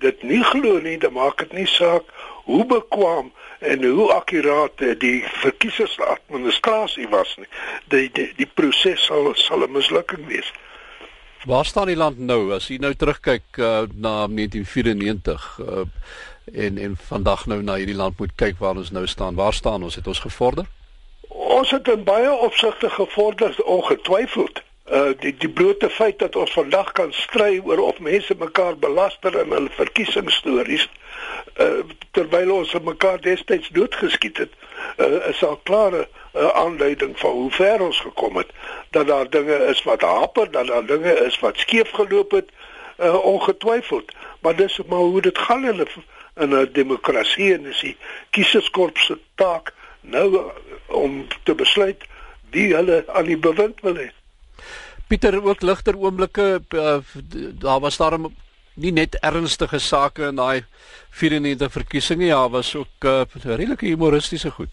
dit 0.00 0.22
nie 0.22 0.42
glo 0.44 0.78
nie, 0.80 0.96
dan 0.98 1.12
maak 1.12 1.42
dit 1.42 1.52
nie 1.52 1.68
saak 1.68 2.08
hoe 2.48 2.64
bekwam 2.68 3.32
en 3.64 3.84
hoe 3.84 4.08
akkuraat 4.12 4.80
die 5.00 5.22
verkiesingsadministrasie 5.42 7.08
was 7.12 7.36
nie. 7.40 7.48
Die 7.92 8.08
die, 8.12 8.30
die 8.36 8.48
proses 8.48 9.04
sal 9.08 9.32
sal 9.40 9.64
'n 9.64 9.72
mislukking 9.72 10.26
wees. 10.28 10.52
Waar 11.44 11.64
staan 11.64 11.92
die 11.92 11.96
land 11.96 12.18
nou 12.18 12.52
as 12.56 12.68
jy 12.68 12.78
nou 12.80 12.94
terugkyk 12.94 13.58
uh, 13.58 13.84
na 13.92 14.24
1994 14.28 15.58
uh, 15.60 15.84
en 16.52 16.78
en 16.78 16.96
vandag 16.96 17.46
nou 17.46 17.62
na 17.62 17.76
hierdie 17.76 17.96
land 17.96 18.18
moet 18.18 18.32
kyk 18.36 18.56
waar 18.58 18.76
ons 18.76 18.90
nou 18.90 19.06
staan. 19.06 19.34
Waar 19.34 19.52
staan 19.52 19.82
ons? 19.82 19.94
Het 19.94 20.06
ons 20.06 20.24
gevorder? 20.24 20.64
Ons 21.34 21.70
het 21.70 21.88
in 21.88 22.04
baie 22.04 22.32
opsigte 22.32 22.90
gevorder 22.90 23.56
ongetwyfeld. 23.64 24.62
Uh 24.92 25.10
die 25.18 25.36
die 25.36 25.48
blote 25.48 25.90
feit 25.90 26.18
dat 26.18 26.36
ons 26.36 26.52
vandag 26.52 26.92
kan 26.92 27.12
stry 27.12 27.60
oor 27.64 27.78
of 27.78 27.98
mense 27.98 28.34
mekaar 28.38 28.76
belaster 28.76 29.38
in 29.40 29.50
hulle 29.50 29.70
verkiesingsstories 29.74 30.84
uh 31.56 31.80
terwyl 32.10 32.52
ons 32.52 32.74
mekaar 32.86 33.20
destyds 33.20 33.68
doodgeskiet 33.68 34.38
het, 34.38 34.52
uh, 34.96 35.26
is 35.28 35.42
al 35.44 35.56
klare 35.62 36.04
uh, 36.06 36.48
aanduiding 36.48 37.18
van 37.18 37.30
hoe 37.30 37.50
ver 37.50 37.82
ons 37.82 38.00
gekom 38.00 38.36
het 38.36 38.52
dat 38.90 39.06
daar 39.06 39.30
dinge 39.30 39.56
is 39.72 39.82
wat 39.82 40.06
haper, 40.06 40.50
dat 40.50 40.66
daar 40.66 40.86
dinge 40.86 41.14
is 41.24 41.38
wat 41.40 41.58
skeef 41.58 41.90
geloop 41.90 42.30
het, 42.30 42.50
uh 42.98 43.24
ongetwyfeld. 43.26 44.12
Maar 44.40 44.56
dis 44.56 44.78
maar 44.86 44.98
hoe 44.98 45.20
dit 45.20 45.38
gaan 45.38 45.64
in 45.64 45.80
'n 45.80 46.04
in 46.36 46.54
'n 46.54 46.68
demokrasie 46.72 47.54
en 47.54 47.66
is 47.66 47.80
die 47.80 47.96
kieserskorps 48.30 49.06
se 49.06 49.18
taak 49.34 49.72
nou 50.00 50.52
om 50.86 51.26
te 51.44 51.54
besluit 51.54 52.04
wie 52.50 52.74
hulle 52.74 53.04
aan 53.08 53.28
die 53.30 53.38
bewind 53.38 53.80
wil 53.82 53.98
hê. 53.98 54.10
Pieter 55.08 55.36
ook 55.42 55.62
ligter 55.62 55.98
oomblikke 55.98 56.62
uh, 56.74 56.98
daar 57.60 57.80
was 57.80 57.96
daar 57.96 58.18
nie 58.74 58.92
net 58.92 59.18
ernstige 59.22 59.78
sake 59.78 60.28
in 60.30 60.40
daai 60.40 60.64
94 61.14 61.72
verkiesings 61.72 62.20
nie, 62.20 62.30
ja, 62.32 62.48
was 62.50 62.74
ook 62.74 63.06
uh, 63.06 63.22
redelike 63.44 63.86
humoristiese 63.86 64.50
goed. 64.50 64.72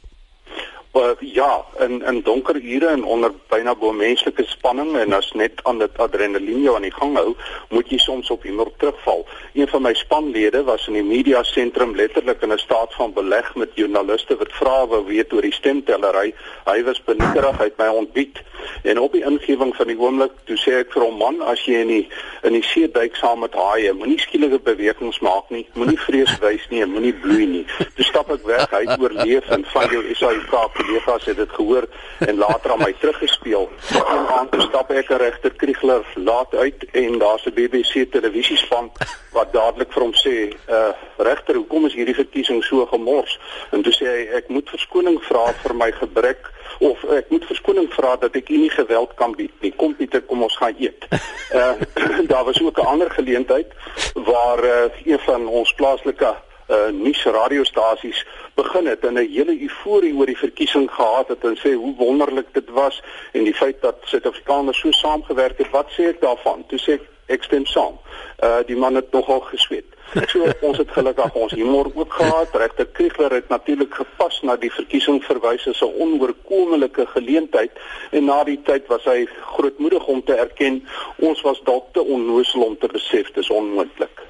Uh, 0.94 1.12
ja, 1.20 1.66
in 1.80 2.04
in 2.04 2.22
donker 2.22 2.56
ure 2.62 2.88
en 2.88 3.04
onder 3.04 3.32
byna 3.48 3.76
bo 3.76 3.94
menslike 3.96 4.44
spanning 4.44 4.98
en 5.00 5.14
as 5.14 5.30
net 5.32 5.62
aan 5.64 5.78
dit 5.80 5.98
adrenalien 6.04 6.66
jou 6.66 6.74
aan 6.76 6.84
die 6.84 6.92
gang 6.92 7.16
hou, 7.16 7.32
moet 7.70 7.94
jy 7.94 8.00
soms 8.04 8.32
op 8.36 8.44
humor 8.44 8.68
terugval. 8.78 9.24
Een 9.54 9.72
van 9.72 9.86
my 9.88 9.94
spanlede 9.96 10.64
was 10.68 10.90
in 10.92 11.00
die 11.00 11.06
media 11.08 11.44
sentrum 11.48 11.96
letterlik 11.96 12.44
in 12.44 12.52
'n 12.52 12.60
staat 12.60 12.94
van 12.94 13.14
beleg 13.14 13.56
met 13.56 13.72
joernaliste 13.76 14.36
wat 14.36 14.52
vrae 14.52 14.88
wou 14.88 15.06
weet 15.06 15.34
oor 15.34 15.42
die 15.42 15.54
stemtellery. 15.54 16.34
Hy 16.66 16.84
was 16.84 17.04
beniekerig 17.04 17.62
uit 17.62 17.78
my 17.78 17.88
ontbied 17.88 18.44
en 18.84 19.00
op 19.00 19.12
die 19.12 19.24
ingewing 19.24 19.76
van 19.76 19.88
die 19.88 20.00
oomblik 20.00 20.32
toe 20.44 20.58
sê 20.58 20.74
ek 20.82 20.92
vir 20.92 21.04
hom 21.04 21.18
man, 21.18 21.42
as 21.42 21.64
jy 21.66 21.82
in 21.82 21.88
die 21.88 22.08
in 22.44 22.54
die 22.54 22.64
see 22.66 22.92
duik 22.92 23.16
saam 23.16 23.40
met 23.40 23.54
haie, 23.54 23.94
moenie 23.94 24.20
skielike 24.20 24.60
bewegings 24.60 25.20
maak 25.20 25.50
nie, 25.50 25.66
moenie 25.74 26.00
vrees 26.00 26.40
wys 26.42 26.68
nie, 26.70 26.86
moenie 26.86 27.14
bloei 27.14 27.46
nie. 27.46 27.66
Toe 27.96 28.06
stap 28.06 28.32
ek 28.32 28.46
weg, 28.46 28.68
hy 28.72 28.84
het 28.88 29.00
oorleef 29.00 29.50
en 29.50 29.66
van 29.74 29.90
jou 29.94 30.04
SAK 30.14 30.81
kollegas 30.86 31.26
het 31.26 31.38
dit 31.38 31.52
gehoor 31.52 31.88
en 32.20 32.38
later 32.38 32.72
aan 32.72 32.84
my 32.84 32.94
teruggespeel. 33.00 33.70
Een 33.94 34.28
aand 34.38 34.56
stap 34.68 34.92
ek 34.92 35.10
regter 35.22 35.54
Kriegler 35.56 36.06
laat 36.16 36.56
uit 36.56 36.86
en 36.92 37.18
daar's 37.20 37.46
'n 37.46 37.54
BBC 37.54 38.12
televisiespan 38.12 38.92
wat 39.32 39.54
dadelik 39.54 39.92
vir 39.94 40.02
hom 40.02 40.14
sê, 40.14 40.36
"Uh 40.70 40.92
regter, 41.18 41.56
hoekom 41.56 41.86
is 41.86 41.94
hierdie 41.94 42.16
verkiesing 42.16 42.64
so 42.64 42.86
gemors?" 42.86 43.40
En 43.72 43.82
toe 43.82 43.94
sê 43.94 44.06
hy, 44.06 44.28
"Ek 44.38 44.50
moet 44.50 44.70
verskoning 44.70 45.24
vra 45.24 45.54
vir 45.54 45.76
my 45.76 45.92
gebrek 45.92 46.50
of 46.80 47.04
ek 47.04 47.30
moet 47.30 47.46
verskoning 47.46 47.94
vra 47.94 48.16
dat 48.16 48.36
ek 48.36 48.50
u 48.50 48.58
nie 48.58 48.70
geweld 48.70 49.14
kan 49.16 49.36
bied 49.36 49.52
nie. 49.62 49.74
Kom 49.76 49.96
Pieter, 49.96 50.22
kom 50.22 50.44
ons 50.44 50.58
gaan 50.58 50.76
eet." 50.80 51.08
Uh 51.54 51.74
daar 52.32 52.44
was 52.44 52.62
ook 52.62 52.78
'n 52.78 52.86
ander 52.86 53.12
geleentheid 53.12 53.68
waar 54.14 54.64
uh, 54.64 54.84
een 55.06 55.20
van 55.20 55.48
ons 55.48 55.74
plaaslike 55.74 56.36
uh 56.72 56.90
nuus 56.92 57.24
radiostasies 57.24 58.26
begin 58.56 58.86
het 58.86 59.06
en 59.06 59.14
'n 59.14 59.28
hele 59.32 59.62
euforie 59.62 60.16
oor 60.16 60.26
die 60.26 60.38
verkiesing 60.38 60.92
gehad 60.92 61.28
het 61.28 61.44
en 61.44 61.58
sê 61.58 61.74
hoe 61.74 61.96
wonderlik 61.98 62.54
dit 62.54 62.70
was 62.70 63.02
en 63.32 63.44
die 63.44 63.54
feit 63.54 63.82
dat 63.82 63.96
Suid-Afrikaners 64.04 64.80
so 64.80 64.92
saamgewerk 64.92 65.58
het, 65.58 65.70
wat 65.70 65.92
sê 65.92 66.04
ek 66.14 66.22
daarvan? 66.22 66.66
Toe 66.68 66.80
sê 66.80 66.92
ek 66.94 67.11
ek 67.28 67.44
stem 67.44 67.66
saam. 67.66 68.00
Uh 68.44 68.62
die 68.68 68.76
man 68.76 68.96
het 68.96 69.12
nogal 69.12 69.40
gesweet. 69.40 69.86
So 70.28 70.44
ons 70.68 70.78
het 70.78 70.92
gelukkig 70.92 71.34
ons 71.34 71.54
humor 71.54 71.92
ook 71.94 72.14
gehad. 72.14 72.56
Regter 72.64 72.86
Kriegler 72.86 73.32
het 73.32 73.50
natuurlik 73.50 73.94
gepas 73.94 74.42
na 74.42 74.56
die 74.56 74.72
verkiesing 74.72 75.24
verwys 75.24 75.68
as 75.68 75.82
'n 75.82 75.94
onoorkomelike 76.04 77.06
geleentheid 77.14 77.72
en 78.12 78.26
na 78.26 78.44
die 78.44 78.60
tyd 78.64 78.88
was 78.88 79.06
hy 79.06 79.28
grootmoedig 79.56 80.06
om 80.06 80.24
te 80.24 80.36
erken 80.36 80.84
ons 81.18 81.42
was 81.42 81.62
dalk 81.64 81.94
te 81.94 82.04
onnoosel 82.04 82.62
om 82.62 82.78
te 82.78 82.88
besef 82.88 83.32
dis 83.32 83.50
onmoontlik. 83.50 84.22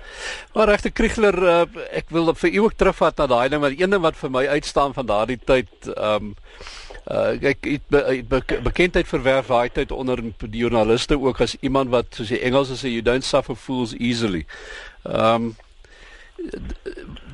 Maar 0.54 0.68
regter 0.68 0.92
Kriegler, 0.92 1.38
uh, 1.44 1.66
ek 1.92 2.10
wil 2.10 2.34
vir 2.36 2.54
u 2.54 2.58
ook 2.58 2.74
terugvat 2.74 3.18
na 3.18 3.28
daai 3.28 3.50
ding, 3.50 3.62
maar 3.62 3.74
een 3.78 3.90
ding 3.90 4.02
wat 4.02 4.18
vir 4.18 4.32
my 4.32 4.48
uitstaan 4.48 4.94
van 4.94 5.06
daardie 5.06 5.40
tyd, 5.46 5.72
ehm 5.96 6.16
um, 6.16 6.36
uh 7.10 7.34
ek 7.42 7.66
het, 7.66 7.86
be, 7.88 8.24
be, 8.30 8.42
bekendheid 8.62 9.08
verwerf 9.08 9.48
daai 9.48 9.70
tyd 9.74 9.92
onder 9.92 10.22
die 10.22 10.62
joernaliste 10.62 11.18
ook 11.20 11.42
as 11.42 11.56
iemand 11.62 11.90
wat 11.90 12.06
soos 12.14 12.30
die 12.30 12.42
Engelse 12.46 12.78
sê 12.78 12.92
you 12.94 13.02
don't 13.02 13.26
suffer 13.26 13.56
fools 13.56 13.96
easily. 13.98 14.46
Ehm 15.04 15.50
um, 15.50 15.56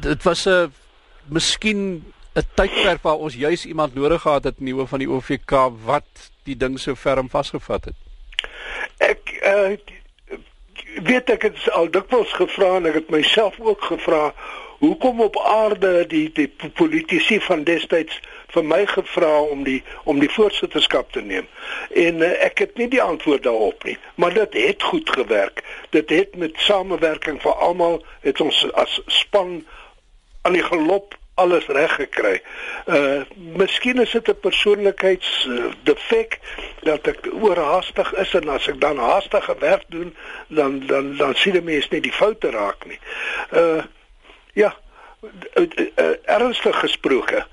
dit 0.02 0.24
was 0.24 0.46
'n 0.48 0.72
miskien 1.28 2.04
'n 2.36 2.48
tydperk 2.56 3.02
waar 3.02 3.18
ons 3.18 3.36
juis 3.36 3.66
iemand 3.66 3.96
nodig 3.96 4.22
gehad 4.22 4.44
het 4.44 4.56
in 4.60 4.66
die 4.66 4.74
hoof 4.74 4.90
van 4.90 5.00
die 5.00 5.10
OVK 5.10 5.52
wat 5.86 6.32
die 6.44 6.58
ding 6.58 6.80
so 6.80 6.96
ferm 6.96 7.30
vasgevat 7.30 7.86
het. 7.86 7.96
Ek 8.98 9.40
uh, 9.44 9.78
weet 11.04 11.30
ek 11.30 11.42
het 11.42 11.70
al 11.72 11.90
dikwels 11.92 12.34
gevra 12.34 12.76
en 12.78 12.86
ek 12.86 13.02
het 13.02 13.10
myself 13.10 13.60
ook 13.60 13.84
gevra 13.84 14.34
hoekom 14.80 15.22
op 15.22 15.38
aarde 15.40 16.06
die 16.08 16.30
die 16.34 16.48
politici 16.74 17.40
van 17.42 17.64
destyds 17.64 18.22
vir 18.54 18.64
my 18.64 18.86
gevra 18.86 19.42
om 19.42 19.64
die 19.64 19.84
om 20.04 20.20
die 20.20 20.32
voorsitterskap 20.32 21.12
te 21.12 21.22
neem. 21.22 21.48
En 21.92 22.24
uh, 22.24 22.32
ek 22.46 22.64
het 22.64 22.78
nie 22.78 22.88
die 22.88 23.02
antwoord 23.04 23.44
daarop 23.44 23.84
nie, 23.84 23.98
maar 24.16 24.34
dit 24.34 24.54
het 24.54 24.84
goed 24.84 25.10
gewerk. 25.10 25.64
Dit 25.90 26.10
het 26.10 26.36
met 26.36 26.56
samewerking 26.56 27.42
van 27.42 27.58
almal 27.58 28.04
het 28.22 28.42
ons 28.42 28.66
as 28.74 29.02
span 29.06 29.66
aan 30.42 30.54
die 30.54 30.64
gelop 30.64 31.18
alles 31.38 31.68
reg 31.68 31.94
gekry. 31.96 32.42
Uh 32.86 33.22
miskien 33.36 34.02
is 34.02 34.12
dit 34.12 34.30
'n 34.30 34.40
persoonlikheidsdefek 34.42 36.40
dat 36.82 37.08
ek 37.08 37.28
oorhaastig 37.32 38.14
is 38.14 38.34
en 38.34 38.50
as 38.50 38.68
ek 38.68 38.82
dan 38.82 38.98
haastige 38.98 39.56
werk 39.60 39.86
doen, 39.88 40.16
dan 40.48 40.80
dan 40.88 41.16
dan 41.18 41.36
sien 41.36 41.54
die 41.54 41.62
mense 41.62 41.88
nie 41.92 42.02
die 42.02 42.20
foute 42.22 42.50
raak 42.50 42.86
nie. 42.86 43.00
Uh 43.52 43.84
ja, 44.54 44.76
ernstig 46.26 46.80
gesproke. 46.80 47.46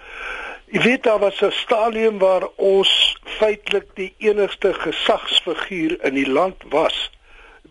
Jy 0.75 0.81
weet 0.83 1.02
daar 1.02 1.19
was 1.19 1.40
'n 1.40 1.50
stadium 1.50 2.19
waar 2.19 2.49
ons 2.57 3.16
feitelik 3.25 3.87
die 3.95 4.14
enigste 4.19 4.75
gesagsfiguur 4.75 6.04
in 6.04 6.14
die 6.14 6.31
land 6.31 6.57
was. 6.69 7.11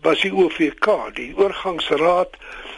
Was 0.00 0.20
die 0.20 0.32
OVK, 0.32 0.86
die 1.14 1.36
oorgangsraad 1.36 2.36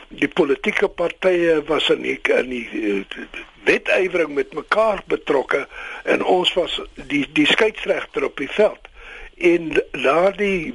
die 0.09 0.28
politieke 0.28 0.88
partye 0.88 1.62
was 1.66 1.88
in 1.90 2.02
die, 2.02 2.18
in 2.23 2.49
die 2.49 2.68
eh, 2.73 3.23
wetywering 3.64 4.35
met 4.35 4.52
mekaar 4.52 5.02
betrokke 5.06 5.68
en 6.02 6.25
ons 6.25 6.52
was 6.52 6.80
die 6.95 7.26
die 7.33 7.47
skeieregter 7.47 8.25
op 8.25 8.37
die 8.37 8.50
veld 8.50 8.90
en 9.37 9.83
daardie 9.90 10.75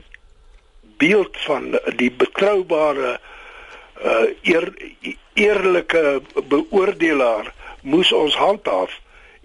beeld 0.97 1.37
van 1.37 1.79
die 1.95 2.11
betroubare 2.11 3.19
uh, 4.05 4.25
eer, 4.41 4.73
eerlike 5.33 6.21
beoordelaar 6.47 7.53
moes 7.81 8.11
ons 8.11 8.35
handhaaf 8.35 8.99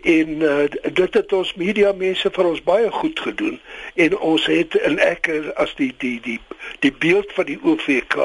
en 0.06 0.28
uh, 0.46 0.66
dit 0.92 1.14
het 1.18 1.32
ons 1.32 1.54
media 1.58 1.92
mense 1.92 2.30
vir 2.30 2.46
ons 2.46 2.62
baie 2.62 2.90
goed 2.94 3.20
gedoen 3.20 3.58
en 3.94 4.16
ons 4.18 4.46
het 4.46 4.76
in 4.86 5.00
ek 5.02 5.30
as 5.58 5.74
die 5.80 5.90
die 5.98 6.18
die 6.22 6.38
die 6.84 6.92
beeld 6.92 7.32
van 7.34 7.48
die 7.50 7.58
OVK 7.62 8.16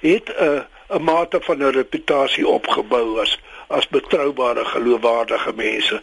het 0.00 0.32
'n 0.32 0.44
uh, 0.48 0.64
'n 0.88 1.04
mate 1.04 1.40
van 1.40 1.58
'n 1.58 1.72
reputasie 1.72 2.46
opgebou 2.48 3.20
as 3.20 3.38
as 3.68 3.88
betroubare 3.88 4.64
geloofwaardige 4.64 5.52
mense. 5.52 6.02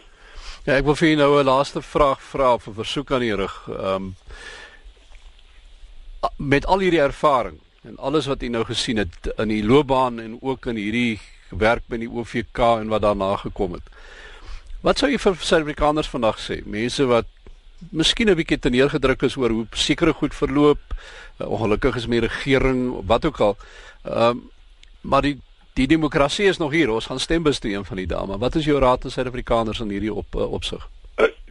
Ja, 0.64 0.76
ek 0.76 0.84
wil 0.84 0.94
vir 0.94 1.08
jou 1.08 1.16
nou 1.16 1.40
'n 1.40 1.44
laaste 1.44 1.82
vraag 1.82 2.22
vra 2.22 2.54
of 2.54 2.66
'n 2.66 2.74
versoek 2.74 3.10
aan 3.10 3.22
u 3.22 3.34
rig. 3.34 3.68
Ehm 3.68 3.94
um, 3.94 4.16
met 6.36 6.66
al 6.66 6.78
hierdie 6.78 7.00
ervaring 7.00 7.58
en 7.82 7.96
alles 7.96 8.26
wat 8.26 8.42
u 8.42 8.48
nou 8.48 8.64
gesien 8.64 8.96
het 8.96 9.34
in 9.36 9.48
die 9.48 9.64
loopbaan 9.64 10.20
en 10.20 10.38
ook 10.40 10.66
in 10.66 10.76
hierdie 10.76 11.20
werk 11.50 11.82
by 11.86 11.96
die 11.96 12.10
OVK 12.10 12.58
en 12.58 12.88
wat 12.88 13.02
daarna 13.02 13.36
gekom 13.36 13.72
het. 13.72 13.86
Wat 14.86 15.00
sou 15.02 15.08
u 15.10 15.18
vir 15.18 15.34
Suid-Afrikaners 15.42 16.08
vandag 16.12 16.36
sê? 16.38 16.60
Mense 16.62 17.04
wat 17.10 17.26
miskien 17.90 18.30
'n 18.30 18.38
bietjie 18.38 18.58
teneergedruk 18.58 19.22
is 19.22 19.36
oor 19.36 19.50
hoe 19.50 19.66
sekere 19.72 20.12
goed 20.12 20.34
verloop, 20.34 20.78
ongelukkig 21.38 21.96
is 21.96 22.06
met 22.06 22.20
die 22.20 22.28
regering, 22.28 23.02
wat 23.06 23.24
ook 23.24 23.40
al. 23.40 23.56
Ehm 24.04 24.30
um, 24.30 24.50
maar 25.02 25.22
die 25.22 25.40
Die 25.76 25.86
demokrasie 25.86 26.46
is 26.48 26.56
nog 26.56 26.72
hier. 26.72 26.88
Ons 26.90 27.06
gaan 27.10 27.20
stembus 27.20 27.58
toe 27.60 27.70
een 27.70 27.84
van 27.84 27.98
die 28.00 28.06
dae, 28.08 28.38
wat 28.40 28.54
is 28.56 28.64
jou 28.64 28.78
raad 28.80 29.04
aan 29.04 29.12
Suid-Afrikaners 29.12 29.82
in 29.84 29.90
hierdie 29.92 30.12
op 30.12 30.34
uh, 30.34 30.46
opsig? 30.52 30.88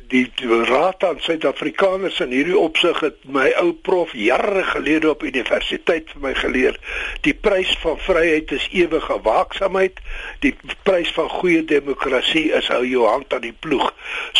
Die 0.08 0.32
raad 0.70 1.04
aan 1.04 1.20
Suid-Afrikaners 1.20 2.20
in 2.24 2.34
hierdie 2.34 2.58
opsig 2.58 3.00
het 3.04 3.18
my 3.38 3.48
ou 3.62 3.72
prof 3.88 4.14
jare 4.18 4.64
gelede 4.64 5.10
op 5.10 5.24
universiteit 5.24 6.10
vir 6.14 6.22
my 6.22 6.34
geleer. 6.38 6.80
Die 7.28 7.34
prys 7.34 7.72
van 7.84 8.00
vryheid 8.00 8.52
is 8.56 8.68
ewige 8.72 9.20
waaksaamheid. 9.26 10.02
Die 10.46 10.54
prys 10.88 11.12
van 11.18 11.30
goeie 11.30 11.64
demokrasie 11.66 12.50
is 12.58 12.70
hou 12.74 12.84
jou 12.86 13.08
hand 13.08 13.34
aan 13.34 13.46
die 13.48 13.56
ploeg. 13.66 13.92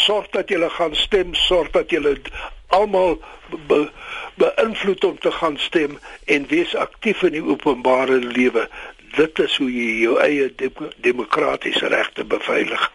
Sorg 0.06 0.30
dat 0.36 0.50
jy 0.54 0.70
gaan 0.78 0.96
stem, 0.96 1.34
sorg 1.46 1.72
dat 1.76 1.92
jy 1.92 2.18
almal 2.74 3.20
be, 3.70 3.86
beïnvloed 4.42 5.04
om 5.04 5.20
te 5.20 5.32
gaan 5.32 5.58
stem 5.58 6.00
en 6.26 6.48
wees 6.52 6.76
aktief 6.76 7.24
in 7.24 7.38
die 7.38 7.46
openbare 7.46 8.20
lewe. 8.24 8.68
Dit 9.16 9.40
is 9.40 9.56
hoe 9.62 9.72
jy 9.72 10.02
jou 10.04 10.20
eie 10.20 10.52
demokratiese 11.06 11.88
regte 11.88 12.26
beveilig. 12.28 12.92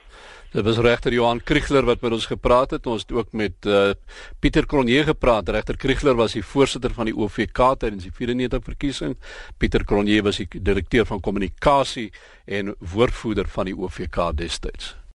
Dit 0.51 0.65
was 0.67 0.81
regter 0.83 1.13
Johan 1.15 1.39
Kriegler 1.47 1.85
wat 1.87 2.01
met 2.03 2.13
ons 2.13 2.27
gepraat 2.27 2.73
het. 2.75 2.87
Ons 2.91 3.05
het 3.07 3.13
ook 3.15 3.33
met 3.39 3.67
uh, 3.71 3.93
Pieter 4.43 4.67
Cronje 4.67 5.05
gepraat. 5.07 5.49
Regter 5.49 5.77
Kriegler 5.77 6.19
was 6.19 6.35
die 6.35 6.43
voorsitter 6.43 6.91
van 6.91 7.07
die 7.07 7.15
OVK 7.15 7.61
tydens 7.79 8.09
die 8.09 8.15
94 8.15 8.65
verkiesing. 8.65 9.15
Pieter 9.63 9.85
Cronje 9.85 10.23
was 10.27 10.43
die 10.43 10.49
direkteur 10.51 11.07
van 11.07 11.21
kommunikasie 11.21 12.11
en 12.51 12.75
woordvoerder 12.79 13.47
van 13.49 13.71
die 13.71 13.79
OVK 13.79 14.33
destyds. 14.35 15.01